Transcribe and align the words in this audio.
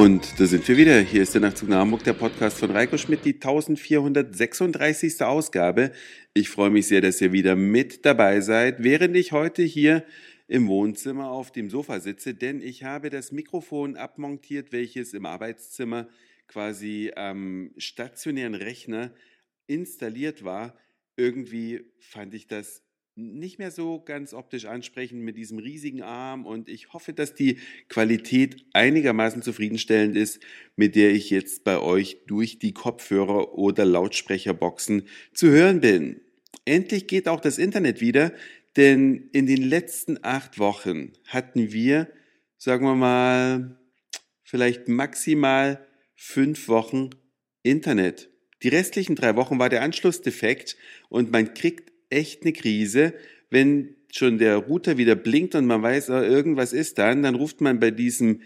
Und 0.00 0.40
da 0.40 0.46
sind 0.46 0.66
wir 0.66 0.78
wieder. 0.78 0.98
Hier 1.00 1.22
ist 1.22 1.34
der 1.34 1.42
Nachtzug 1.42 1.68
nach 1.68 1.80
Hamburg, 1.80 2.02
der 2.04 2.14
Podcast 2.14 2.58
von 2.58 2.70
Reiko 2.70 2.96
Schmidt, 2.96 3.22
die 3.26 3.34
1436. 3.34 5.20
Ausgabe. 5.20 5.92
Ich 6.32 6.48
freue 6.48 6.70
mich 6.70 6.86
sehr, 6.86 7.02
dass 7.02 7.20
ihr 7.20 7.32
wieder 7.32 7.54
mit 7.54 8.06
dabei 8.06 8.40
seid, 8.40 8.82
während 8.82 9.14
ich 9.14 9.32
heute 9.32 9.62
hier 9.62 10.06
im 10.48 10.68
Wohnzimmer 10.68 11.30
auf 11.30 11.52
dem 11.52 11.68
Sofa 11.68 12.00
sitze, 12.00 12.32
denn 12.32 12.62
ich 12.62 12.82
habe 12.82 13.10
das 13.10 13.30
Mikrofon 13.30 13.96
abmontiert, 13.96 14.72
welches 14.72 15.12
im 15.12 15.26
Arbeitszimmer 15.26 16.08
quasi 16.48 17.12
am 17.14 17.72
stationären 17.76 18.54
Rechner 18.54 19.12
installiert 19.66 20.44
war. 20.44 20.78
Irgendwie 21.18 21.84
fand 21.98 22.32
ich 22.32 22.46
das 22.46 22.82
nicht 23.16 23.58
mehr 23.58 23.70
so 23.70 24.00
ganz 24.00 24.32
optisch 24.32 24.64
ansprechend 24.64 25.22
mit 25.22 25.36
diesem 25.36 25.58
riesigen 25.58 26.02
Arm 26.02 26.46
und 26.46 26.68
ich 26.68 26.92
hoffe, 26.92 27.12
dass 27.12 27.34
die 27.34 27.58
Qualität 27.88 28.64
einigermaßen 28.72 29.42
zufriedenstellend 29.42 30.16
ist, 30.16 30.40
mit 30.76 30.94
der 30.94 31.10
ich 31.10 31.30
jetzt 31.30 31.64
bei 31.64 31.78
euch 31.78 32.18
durch 32.26 32.58
die 32.58 32.72
Kopfhörer 32.72 33.54
oder 33.54 33.84
Lautsprecherboxen 33.84 35.02
zu 35.32 35.48
hören 35.48 35.80
bin. 35.80 36.20
Endlich 36.64 37.06
geht 37.06 37.28
auch 37.28 37.40
das 37.40 37.58
Internet 37.58 38.00
wieder, 38.00 38.32
denn 38.76 39.28
in 39.32 39.46
den 39.46 39.62
letzten 39.62 40.18
acht 40.22 40.58
Wochen 40.58 41.12
hatten 41.26 41.72
wir, 41.72 42.08
sagen 42.56 42.86
wir 42.86 42.94
mal, 42.94 43.80
vielleicht 44.44 44.88
maximal 44.88 45.86
fünf 46.14 46.68
Wochen 46.68 47.10
Internet. 47.62 48.30
Die 48.62 48.68
restlichen 48.68 49.16
drei 49.16 49.36
Wochen 49.36 49.58
war 49.58 49.68
der 49.68 49.82
Anschluss 49.82 50.22
defekt 50.22 50.76
und 51.08 51.32
man 51.32 51.54
kriegt 51.54 51.89
echt 52.10 52.42
eine 52.42 52.52
Krise, 52.52 53.14
wenn 53.50 53.94
schon 54.12 54.38
der 54.38 54.56
Router 54.56 54.96
wieder 54.98 55.14
blinkt 55.14 55.54
und 55.54 55.66
man 55.66 55.82
weiß, 55.82 56.10
ah, 56.10 56.22
irgendwas 56.22 56.72
ist 56.72 56.98
dann, 56.98 57.22
dann 57.22 57.36
ruft 57.36 57.60
man 57.60 57.80
bei 57.80 57.90
diesem 57.90 58.40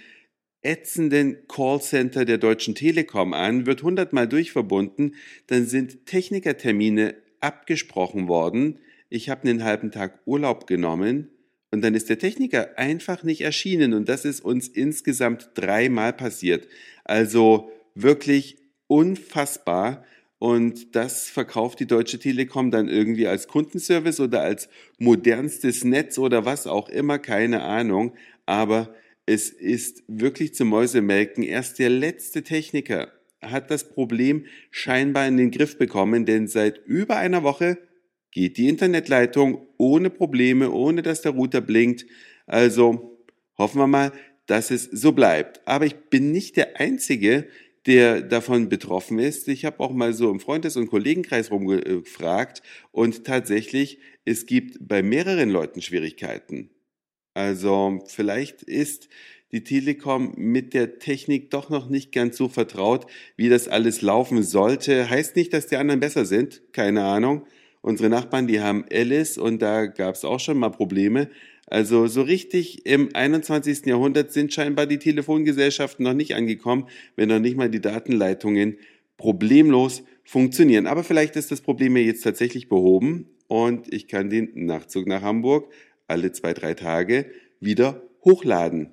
ätzenden 0.62 1.46
Callcenter 1.48 2.24
der 2.24 2.38
Deutschen 2.38 2.74
Telekom 2.74 3.34
an, 3.34 3.66
wird 3.66 3.82
hundertmal 3.82 4.26
durchverbunden, 4.26 5.14
dann 5.46 5.66
sind 5.66 6.06
Technikertermine 6.06 7.16
abgesprochen 7.40 8.28
worden. 8.28 8.78
Ich 9.10 9.28
habe 9.28 9.48
einen 9.48 9.64
halben 9.64 9.90
Tag 9.90 10.20
Urlaub 10.24 10.66
genommen 10.66 11.28
und 11.70 11.82
dann 11.82 11.94
ist 11.94 12.08
der 12.08 12.18
Techniker 12.18 12.78
einfach 12.78 13.22
nicht 13.22 13.42
erschienen 13.42 13.92
und 13.92 14.08
das 14.08 14.24
ist 14.24 14.40
uns 14.40 14.68
insgesamt 14.68 15.50
dreimal 15.54 16.12
passiert. 16.12 16.66
Also 17.04 17.70
wirklich 17.94 18.56
unfassbar. 18.86 20.04
Und 20.44 20.94
das 20.94 21.30
verkauft 21.30 21.80
die 21.80 21.86
Deutsche 21.86 22.18
Telekom 22.18 22.70
dann 22.70 22.86
irgendwie 22.86 23.26
als 23.26 23.48
Kundenservice 23.48 24.20
oder 24.20 24.42
als 24.42 24.68
modernstes 24.98 25.84
Netz 25.84 26.18
oder 26.18 26.44
was 26.44 26.66
auch 26.66 26.90
immer, 26.90 27.18
keine 27.18 27.62
Ahnung. 27.62 28.12
Aber 28.44 28.94
es 29.24 29.48
ist 29.48 30.02
wirklich 30.06 30.54
zum 30.54 30.68
Mäusemelken. 30.68 31.44
Erst 31.44 31.78
der 31.78 31.88
letzte 31.88 32.42
Techniker 32.42 33.10
hat 33.40 33.70
das 33.70 33.88
Problem 33.88 34.44
scheinbar 34.70 35.26
in 35.26 35.38
den 35.38 35.50
Griff 35.50 35.78
bekommen, 35.78 36.26
denn 36.26 36.46
seit 36.46 36.84
über 36.84 37.16
einer 37.16 37.42
Woche 37.42 37.78
geht 38.30 38.58
die 38.58 38.68
Internetleitung 38.68 39.66
ohne 39.78 40.10
Probleme, 40.10 40.72
ohne 40.72 41.00
dass 41.00 41.22
der 41.22 41.32
Router 41.32 41.62
blinkt. 41.62 42.04
Also 42.44 43.18
hoffen 43.56 43.78
wir 43.78 43.86
mal, 43.86 44.12
dass 44.44 44.70
es 44.70 44.84
so 44.84 45.12
bleibt. 45.12 45.66
Aber 45.66 45.86
ich 45.86 45.96
bin 46.10 46.32
nicht 46.32 46.58
der 46.58 46.78
Einzige, 46.78 47.48
der 47.86 48.22
davon 48.22 48.68
betroffen 48.68 49.18
ist. 49.18 49.48
Ich 49.48 49.64
habe 49.64 49.80
auch 49.80 49.92
mal 49.92 50.12
so 50.14 50.30
im 50.30 50.40
Freundes- 50.40 50.76
und 50.76 50.88
Kollegenkreis 50.88 51.50
rumgefragt 51.50 52.62
und 52.92 53.24
tatsächlich, 53.24 53.98
es 54.24 54.46
gibt 54.46 54.78
bei 54.80 55.02
mehreren 55.02 55.50
Leuten 55.50 55.82
Schwierigkeiten. 55.82 56.70
Also 57.34 58.00
vielleicht 58.06 58.62
ist 58.62 59.08
die 59.52 59.64
Telekom 59.64 60.32
mit 60.36 60.74
der 60.74 60.98
Technik 60.98 61.50
doch 61.50 61.68
noch 61.68 61.88
nicht 61.88 62.12
ganz 62.12 62.36
so 62.36 62.48
vertraut, 62.48 63.06
wie 63.36 63.48
das 63.48 63.68
alles 63.68 64.02
laufen 64.02 64.42
sollte. 64.42 65.10
Heißt 65.10 65.36
nicht, 65.36 65.52
dass 65.52 65.66
die 65.66 65.76
anderen 65.76 66.00
besser 66.00 66.24
sind, 66.24 66.62
keine 66.72 67.04
Ahnung. 67.04 67.46
Unsere 67.80 68.08
Nachbarn, 68.08 68.46
die 68.46 68.60
haben 68.60 68.84
Alice 68.90 69.36
und 69.36 69.60
da 69.60 69.86
gab 69.86 70.14
es 70.14 70.24
auch 70.24 70.40
schon 70.40 70.58
mal 70.58 70.70
Probleme. 70.70 71.28
Also 71.74 72.06
so 72.06 72.22
richtig 72.22 72.86
im 72.86 73.08
21. 73.14 73.86
Jahrhundert 73.86 74.30
sind 74.30 74.54
scheinbar 74.54 74.86
die 74.86 75.00
Telefongesellschaften 75.00 76.04
noch 76.04 76.14
nicht 76.14 76.36
angekommen, 76.36 76.86
wenn 77.16 77.28
noch 77.28 77.40
nicht 77.40 77.56
mal 77.56 77.68
die 77.68 77.80
Datenleitungen 77.80 78.78
problemlos 79.16 80.04
funktionieren. 80.22 80.86
Aber 80.86 81.02
vielleicht 81.02 81.34
ist 81.34 81.50
das 81.50 81.62
Problem 81.62 81.96
ja 81.96 82.04
jetzt 82.04 82.22
tatsächlich 82.22 82.68
behoben 82.68 83.28
und 83.48 83.92
ich 83.92 84.06
kann 84.06 84.30
den 84.30 84.52
Nachtzug 84.54 85.08
nach 85.08 85.22
Hamburg 85.22 85.68
alle 86.06 86.30
zwei, 86.30 86.54
drei 86.54 86.74
Tage 86.74 87.26
wieder 87.58 88.04
hochladen. 88.24 88.90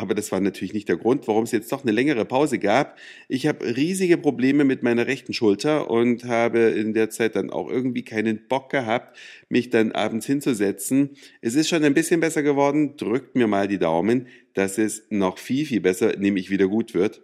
Aber 0.00 0.14
das 0.14 0.30
war 0.30 0.38
natürlich 0.38 0.74
nicht 0.74 0.88
der 0.88 0.96
Grund, 0.96 1.26
warum 1.26 1.42
es 1.42 1.50
jetzt 1.50 1.72
doch 1.72 1.82
eine 1.82 1.90
längere 1.90 2.24
Pause 2.24 2.60
gab. 2.60 2.96
Ich 3.26 3.48
habe 3.48 3.76
riesige 3.76 4.16
Probleme 4.16 4.62
mit 4.62 4.84
meiner 4.84 5.08
rechten 5.08 5.32
Schulter 5.32 5.90
und 5.90 6.24
habe 6.24 6.60
in 6.60 6.94
der 6.94 7.10
Zeit 7.10 7.34
dann 7.34 7.50
auch 7.50 7.68
irgendwie 7.68 8.04
keinen 8.04 8.46
Bock 8.46 8.70
gehabt, 8.70 9.18
mich 9.48 9.70
dann 9.70 9.90
abends 9.90 10.24
hinzusetzen. 10.24 11.10
Es 11.40 11.56
ist 11.56 11.68
schon 11.68 11.82
ein 11.82 11.94
bisschen 11.94 12.20
besser 12.20 12.44
geworden. 12.44 12.96
Drückt 12.96 13.34
mir 13.34 13.48
mal 13.48 13.66
die 13.66 13.80
Daumen, 13.80 14.28
dass 14.54 14.78
es 14.78 15.02
noch 15.10 15.36
viel, 15.36 15.66
viel 15.66 15.80
besser, 15.80 16.16
nämlich 16.16 16.48
wieder 16.48 16.68
gut 16.68 16.94
wird. 16.94 17.20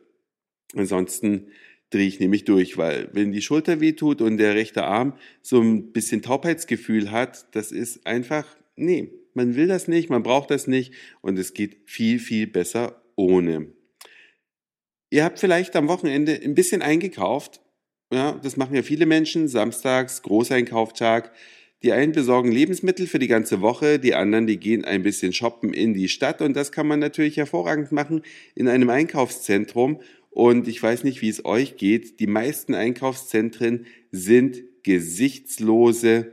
Ansonsten 0.74 1.46
drehe 1.90 2.08
ich 2.08 2.18
nämlich 2.18 2.44
durch, 2.44 2.76
weil 2.76 3.08
wenn 3.12 3.30
die 3.30 3.42
Schulter 3.42 3.80
wehtut 3.80 4.20
und 4.20 4.36
der 4.38 4.56
rechte 4.56 4.82
Arm 4.82 5.14
so 5.42 5.60
ein 5.60 5.92
bisschen 5.92 6.22
Taubheitsgefühl 6.22 7.12
hat, 7.12 7.54
das 7.54 7.70
ist 7.70 8.04
einfach, 8.04 8.44
nee, 8.74 9.12
man 9.34 9.56
will 9.56 9.66
das 9.66 9.88
nicht, 9.88 10.10
man 10.10 10.22
braucht 10.22 10.50
das 10.50 10.66
nicht 10.66 10.94
und 11.20 11.38
es 11.38 11.54
geht 11.54 11.90
viel, 11.90 12.18
viel 12.18 12.46
besser 12.46 13.02
ohne. 13.16 13.72
Ihr 15.10 15.24
habt 15.24 15.38
vielleicht 15.38 15.76
am 15.76 15.88
Wochenende 15.88 16.40
ein 16.42 16.54
bisschen 16.54 16.82
eingekauft. 16.82 17.60
Ja, 18.12 18.32
das 18.42 18.56
machen 18.56 18.74
ja 18.74 18.82
viele 18.82 19.06
Menschen. 19.06 19.48
Samstags, 19.48 20.22
Großeinkauftag. 20.22 21.32
Die 21.82 21.92
einen 21.92 22.12
besorgen 22.12 22.50
Lebensmittel 22.50 23.06
für 23.06 23.18
die 23.18 23.28
ganze 23.28 23.60
Woche, 23.60 23.98
die 23.98 24.14
anderen, 24.14 24.46
die 24.46 24.58
gehen 24.58 24.84
ein 24.84 25.02
bisschen 25.02 25.32
shoppen 25.32 25.74
in 25.74 25.92
die 25.92 26.08
Stadt 26.08 26.40
und 26.40 26.56
das 26.56 26.72
kann 26.72 26.86
man 26.86 26.98
natürlich 26.98 27.36
hervorragend 27.36 27.92
machen 27.92 28.22
in 28.54 28.68
einem 28.68 28.88
Einkaufszentrum. 28.88 30.00
Und 30.30 30.66
ich 30.66 30.82
weiß 30.82 31.04
nicht, 31.04 31.20
wie 31.20 31.28
es 31.28 31.44
euch 31.44 31.76
geht. 31.76 32.18
Die 32.20 32.26
meisten 32.26 32.74
Einkaufszentren 32.74 33.86
sind 34.10 34.64
gesichtslose 34.82 36.32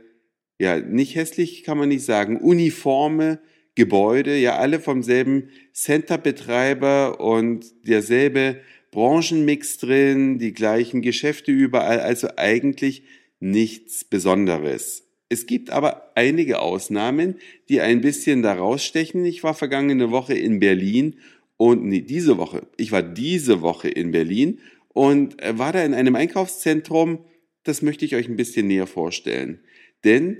ja, 0.62 0.78
nicht 0.78 1.16
hässlich 1.16 1.64
kann 1.64 1.76
man 1.76 1.88
nicht 1.88 2.04
sagen, 2.04 2.36
uniforme 2.36 3.40
Gebäude, 3.74 4.38
ja, 4.38 4.58
alle 4.58 4.78
vom 4.78 5.02
selben 5.02 5.48
Centerbetreiber 5.72 7.18
und 7.18 7.66
derselbe 7.84 8.60
Branchenmix 8.92 9.78
drin, 9.78 10.38
die 10.38 10.52
gleichen 10.52 11.02
Geschäfte 11.02 11.50
überall, 11.50 11.98
also 11.98 12.28
eigentlich 12.36 13.02
nichts 13.40 14.04
Besonderes. 14.04 15.08
Es 15.28 15.46
gibt 15.46 15.70
aber 15.70 16.12
einige 16.14 16.60
Ausnahmen, 16.60 17.38
die 17.68 17.80
ein 17.80 18.00
bisschen 18.00 18.42
da 18.42 18.52
rausstechen. 18.52 19.24
Ich 19.24 19.42
war 19.42 19.54
vergangene 19.54 20.12
Woche 20.12 20.34
in 20.34 20.60
Berlin 20.60 21.16
und 21.56 21.84
nee, 21.86 22.02
diese 22.02 22.38
Woche, 22.38 22.68
ich 22.76 22.92
war 22.92 23.02
diese 23.02 23.62
Woche 23.62 23.88
in 23.88 24.12
Berlin 24.12 24.60
und 24.90 25.38
war 25.42 25.72
da 25.72 25.82
in 25.82 25.94
einem 25.94 26.14
Einkaufszentrum, 26.14 27.24
das 27.64 27.82
möchte 27.82 28.04
ich 28.04 28.14
euch 28.14 28.28
ein 28.28 28.36
bisschen 28.36 28.68
näher 28.68 28.86
vorstellen. 28.86 29.58
Denn 30.04 30.38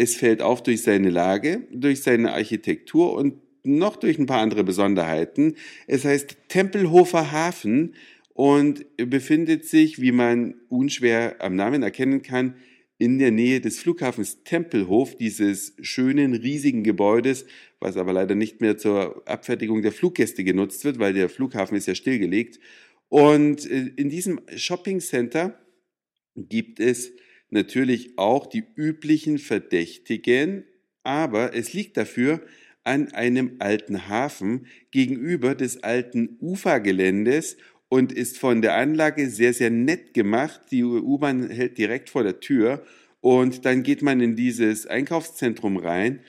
es 0.00 0.16
fällt 0.16 0.40
auf 0.40 0.62
durch 0.62 0.82
seine 0.82 1.10
Lage, 1.10 1.66
durch 1.70 2.02
seine 2.02 2.32
Architektur 2.32 3.12
und 3.12 3.34
noch 3.62 3.96
durch 3.96 4.18
ein 4.18 4.24
paar 4.24 4.40
andere 4.40 4.64
Besonderheiten. 4.64 5.56
Es 5.86 6.06
heißt 6.06 6.38
Tempelhofer 6.48 7.32
Hafen 7.32 7.94
und 8.32 8.86
befindet 8.96 9.66
sich, 9.66 10.00
wie 10.00 10.12
man 10.12 10.54
unschwer 10.70 11.36
am 11.40 11.54
Namen 11.54 11.82
erkennen 11.82 12.22
kann, 12.22 12.54
in 12.96 13.18
der 13.18 13.30
Nähe 13.30 13.60
des 13.60 13.78
Flughafens 13.78 14.42
Tempelhof, 14.42 15.16
dieses 15.16 15.74
schönen, 15.82 16.34
riesigen 16.34 16.82
Gebäudes, 16.82 17.44
was 17.78 17.98
aber 17.98 18.14
leider 18.14 18.34
nicht 18.34 18.62
mehr 18.62 18.78
zur 18.78 19.22
Abfertigung 19.28 19.82
der 19.82 19.92
Fluggäste 19.92 20.44
genutzt 20.44 20.82
wird, 20.86 20.98
weil 20.98 21.12
der 21.12 21.28
Flughafen 21.28 21.76
ist 21.76 21.86
ja 21.86 21.94
stillgelegt. 21.94 22.58
Und 23.10 23.70
äh, 23.70 23.90
in 23.96 24.08
diesem 24.08 24.40
Shopping 24.56 25.00
Center 25.00 25.60
gibt 26.36 26.80
es 26.80 27.12
natürlich 27.50 28.18
auch 28.18 28.46
die 28.46 28.64
üblichen 28.76 29.38
Verdächtigen, 29.38 30.64
aber 31.02 31.54
es 31.54 31.72
liegt 31.72 31.96
dafür 31.96 32.40
an 32.84 33.12
einem 33.12 33.56
alten 33.58 34.08
Hafen 34.08 34.66
gegenüber 34.90 35.54
des 35.54 35.82
alten 35.82 36.38
Ufergeländes 36.40 37.56
und 37.88 38.12
ist 38.12 38.38
von 38.38 38.62
der 38.62 38.76
Anlage 38.76 39.28
sehr, 39.28 39.52
sehr 39.52 39.70
nett 39.70 40.14
gemacht. 40.14 40.62
Die 40.70 40.84
U-Bahn 40.84 41.50
hält 41.50 41.76
direkt 41.76 42.08
vor 42.08 42.22
der 42.22 42.40
Tür 42.40 42.84
und 43.20 43.64
dann 43.64 43.82
geht 43.82 44.02
man 44.02 44.20
in 44.20 44.36
dieses 44.36 44.86
Einkaufszentrum 44.86 45.76
rein. 45.76 46.20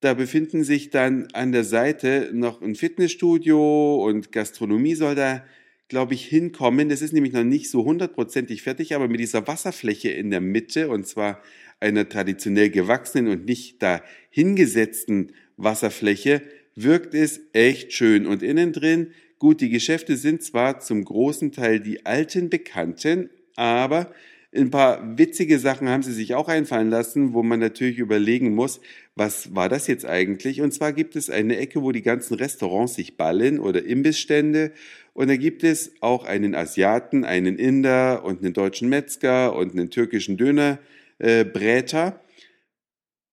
Da 0.00 0.14
befinden 0.14 0.62
sich 0.62 0.90
dann 0.90 1.28
an 1.32 1.52
der 1.52 1.64
Seite 1.64 2.30
noch 2.32 2.62
ein 2.62 2.74
Fitnessstudio 2.74 4.04
und 4.04 4.30
Gastronomie 4.30 4.94
soll 4.94 5.14
da 5.14 5.44
glaube 5.88 6.14
ich, 6.14 6.24
hinkommen. 6.24 6.88
Das 6.88 7.02
ist 7.02 7.12
nämlich 7.12 7.32
noch 7.32 7.44
nicht 7.44 7.70
so 7.70 7.84
hundertprozentig 7.84 8.62
fertig, 8.62 8.94
aber 8.94 9.08
mit 9.08 9.20
dieser 9.20 9.46
Wasserfläche 9.46 10.10
in 10.10 10.30
der 10.30 10.40
Mitte 10.40 10.88
und 10.88 11.06
zwar 11.06 11.40
einer 11.80 12.08
traditionell 12.08 12.70
gewachsenen 12.70 13.28
und 13.28 13.46
nicht 13.46 13.82
da 13.82 14.02
hingesetzten 14.30 15.32
Wasserfläche 15.56 16.42
wirkt 16.74 17.14
es 17.14 17.40
echt 17.52 17.92
schön. 17.92 18.26
Und 18.26 18.42
innen 18.42 18.72
drin 18.72 19.12
Gut, 19.38 19.60
die 19.60 19.68
Geschäfte 19.68 20.16
sind 20.16 20.42
zwar 20.42 20.80
zum 20.80 21.04
großen 21.04 21.52
Teil 21.52 21.80
die 21.80 22.06
alten 22.06 22.48
Bekannten, 22.48 23.28
aber 23.54 24.10
ein 24.54 24.70
paar 24.70 25.18
witzige 25.18 25.58
Sachen 25.58 25.90
haben 25.90 26.02
sie 26.02 26.14
sich 26.14 26.34
auch 26.34 26.48
einfallen 26.48 26.88
lassen, 26.88 27.34
wo 27.34 27.42
man 27.42 27.60
natürlich 27.60 27.98
überlegen 27.98 28.54
muss, 28.54 28.80
was 29.14 29.54
war 29.54 29.68
das 29.68 29.88
jetzt 29.88 30.06
eigentlich? 30.06 30.62
Und 30.62 30.72
zwar 30.72 30.94
gibt 30.94 31.16
es 31.16 31.28
eine 31.28 31.58
Ecke, 31.58 31.82
wo 31.82 31.92
die 31.92 32.00
ganzen 32.00 32.34
Restaurants 32.34 32.94
sich 32.94 33.18
ballen 33.18 33.58
oder 33.58 33.84
Imbissstände. 33.84 34.72
Und 35.16 35.28
da 35.28 35.36
gibt 35.36 35.64
es 35.64 35.92
auch 36.02 36.26
einen 36.26 36.54
Asiaten, 36.54 37.24
einen 37.24 37.58
Inder 37.58 38.22
und 38.24 38.42
einen 38.42 38.52
deutschen 38.52 38.90
Metzger 38.90 39.56
und 39.56 39.72
einen 39.72 39.88
türkischen 39.90 40.36
Dönerbräter. 40.36 42.08
Äh, 42.08 42.12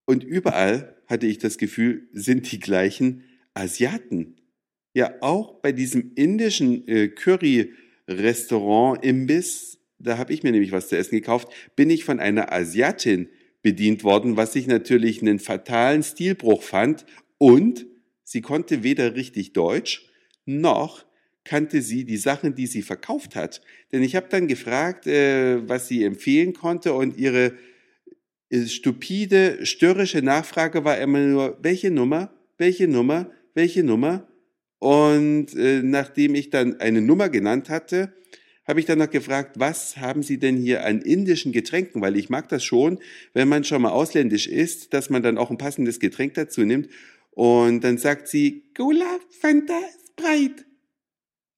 und 0.06 0.24
überall 0.24 0.96
hatte 1.06 1.26
ich 1.26 1.36
das 1.38 1.58
Gefühl, 1.58 2.08
sind 2.12 2.50
die 2.50 2.58
gleichen 2.58 3.24
Asiaten. 3.52 4.36
Ja, 4.94 5.12
auch 5.20 5.60
bei 5.60 5.72
diesem 5.72 6.12
indischen 6.14 6.88
äh, 6.88 7.08
Curry-Restaurant-Imbiss 7.08 9.78
da 9.98 10.16
habe 10.18 10.32
ich 10.32 10.42
mir 10.42 10.50
nämlich 10.52 10.72
was 10.72 10.88
zu 10.88 10.96
essen 10.96 11.16
gekauft, 11.16 11.48
bin 11.76 11.90
ich 11.90 12.04
von 12.04 12.20
einer 12.20 12.52
Asiatin 12.52 13.28
bedient 13.62 14.04
worden, 14.04 14.36
was 14.36 14.54
ich 14.54 14.66
natürlich 14.66 15.22
einen 15.22 15.38
fatalen 15.38 16.02
Stilbruch 16.02 16.62
fand. 16.62 17.06
Und 17.38 17.86
sie 18.22 18.42
konnte 18.42 18.82
weder 18.82 19.14
richtig 19.14 19.54
Deutsch, 19.54 20.10
noch 20.44 21.06
kannte 21.44 21.82
sie 21.82 22.04
die 22.04 22.16
Sachen, 22.16 22.54
die 22.54 22.66
sie 22.66 22.82
verkauft 22.82 23.36
hat. 23.36 23.60
Denn 23.92 24.02
ich 24.02 24.16
habe 24.16 24.26
dann 24.30 24.48
gefragt, 24.48 25.06
äh, 25.06 25.68
was 25.68 25.88
sie 25.88 26.04
empfehlen 26.04 26.54
konnte 26.54 26.94
und 26.94 27.16
ihre 27.16 27.52
äh, 28.48 28.66
stupide, 28.66 29.64
störrische 29.64 30.22
Nachfrage 30.22 30.84
war 30.84 30.98
immer 30.98 31.20
nur, 31.20 31.58
welche 31.62 31.90
Nummer, 31.90 32.32
welche 32.58 32.88
Nummer, 32.88 33.30
welche 33.54 33.84
Nummer. 33.84 34.26
Und 34.78 35.54
äh, 35.54 35.82
nachdem 35.82 36.34
ich 36.34 36.50
dann 36.50 36.80
eine 36.80 37.00
Nummer 37.00 37.28
genannt 37.28 37.68
hatte, 37.68 38.12
habe 38.66 38.80
ich 38.80 38.86
dann 38.86 38.98
noch 38.98 39.10
gefragt, 39.10 39.58
was 39.58 39.98
haben 39.98 40.22
Sie 40.22 40.38
denn 40.38 40.56
hier 40.56 40.84
an 40.84 41.02
indischen 41.02 41.52
Getränken? 41.52 42.00
Weil 42.00 42.16
ich 42.16 42.30
mag 42.30 42.48
das 42.48 42.64
schon, 42.64 42.98
wenn 43.34 43.48
man 43.48 43.64
schon 43.64 43.82
mal 43.82 43.90
ausländisch 43.90 44.46
ist, 44.46 44.94
dass 44.94 45.10
man 45.10 45.22
dann 45.22 45.36
auch 45.36 45.50
ein 45.50 45.58
passendes 45.58 46.00
Getränk 46.00 46.34
dazu 46.34 46.62
nimmt. 46.62 46.88
Und 47.30 47.84
dann 47.84 47.98
sagt 47.98 48.28
sie, 48.28 48.62
Cola, 48.74 49.18
Fanta, 49.40 49.78
Sprite. 50.18 50.64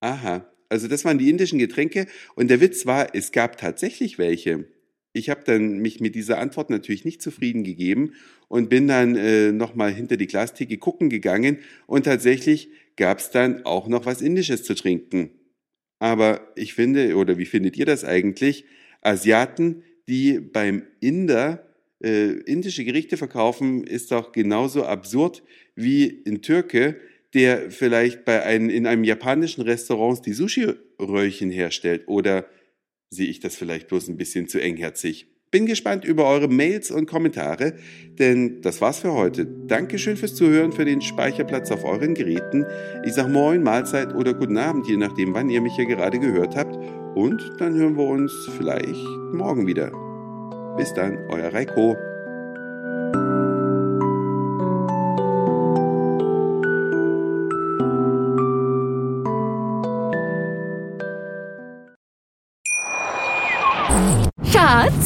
Aha, 0.01 0.47
also 0.69 0.89
das 0.89 1.05
waren 1.05 1.19
die 1.19 1.31
indischen 1.31 1.59
Getränke. 1.59 2.07
Und 2.35 2.49
der 2.49 2.61
Witz 2.61 2.87
war, 2.87 3.15
es 3.15 3.33
gab 3.33 3.57
tatsächlich 3.57 4.19
welche. 4.19 4.67
Ich 5.13 5.31
habe 5.31 5.43
dann 5.45 5.79
mich 5.79 6.01
mit 6.01 6.15
dieser 6.15 6.39
Antwort 6.39 6.69
natürlich 6.69 7.07
nicht 7.07 7.23
zufrieden 7.23 7.65
gegeben 7.65 8.13
und 8.49 8.69
bin 8.69 8.87
dann 8.87 9.17
äh, 9.17 9.51
nochmal 9.51 9.93
hinter 9.93 10.19
die 10.19 10.27
Glastheke 10.27 10.77
gucken 10.77 11.09
gegangen 11.09 11.59
und 11.87 12.05
tatsächlich 12.05 12.69
gab 12.97 13.19
es 13.19 13.31
dann 13.31 13.65
auch 13.65 13.89
noch 13.89 14.05
was 14.05 14.21
Indisches 14.21 14.63
zu 14.65 14.75
trinken. 14.75 15.31
Aber 15.99 16.53
ich 16.55 16.75
finde, 16.75 17.17
oder 17.17 17.39
wie 17.39 17.47
findet 17.47 17.79
ihr 17.79 17.87
das 17.87 18.05
eigentlich? 18.05 18.67
Asiaten, 19.01 19.85
die 20.07 20.39
beim 20.39 20.83
Inder 21.01 21.67
äh, 22.05 22.33
indische 22.41 22.85
Gerichte 22.85 23.17
verkaufen, 23.17 23.85
ist 23.85 24.13
doch 24.13 24.33
genauso 24.33 24.85
absurd 24.85 25.43
wie 25.75 26.23
ein 26.27 26.43
Türke, 26.43 27.01
der 27.37 27.71
vielleicht 27.71 28.25
bei 28.25 28.43
einem, 28.43 28.71
in 28.71 28.87
einem 28.87 29.05
japanischen 29.05 29.61
Restaurant 29.61 30.25
die 30.25 30.33
Sushi-Röllchen 30.33 31.51
herstellt. 31.51 32.05
Oder 32.09 32.47
sehe 33.11 33.29
ich 33.29 33.41
das 33.41 33.57
vielleicht 33.57 33.89
bloß 33.89 34.09
ein 34.09 34.17
bisschen 34.17 34.49
zu 34.49 34.59
engherzig? 34.59 35.27
Bin 35.51 35.67
gespannt 35.67 36.07
über 36.07 36.27
eure 36.29 36.49
Mails 36.49 36.91
und 36.91 37.07
Kommentare, 37.07 37.75
denn 38.19 38.63
das 38.63 38.81
war's 38.81 39.01
für 39.01 39.13
heute. 39.13 39.47
Dankeschön 39.67 40.17
fürs 40.17 40.35
Zuhören, 40.35 40.73
für 40.73 40.87
den 40.87 41.03
Speicherplatz 41.03 41.71
auf 41.71 41.85
euren 41.85 42.15
Geräten. 42.15 42.65
Ich 43.05 43.13
sag 43.13 43.29
Moin, 43.29 43.63
Mahlzeit 43.63 44.15
oder 44.15 44.33
Guten 44.33 44.57
Abend, 44.57 44.89
je 44.89 44.97
nachdem, 44.97 45.35
wann 45.35 45.51
ihr 45.51 45.61
mich 45.61 45.75
hier 45.77 45.87
gerade 45.87 46.19
gehört 46.19 46.57
habt. 46.57 46.75
Und 47.15 47.53
dann 47.59 47.75
hören 47.75 47.97
wir 47.97 48.07
uns 48.07 48.33
vielleicht 48.57 49.07
morgen 49.35 49.67
wieder. 49.67 49.93
Bis 50.79 50.95
dann, 50.95 51.19
euer 51.29 51.53
Reiko. 51.53 51.97